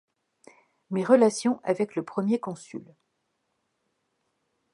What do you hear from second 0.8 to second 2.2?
Mes relations avec le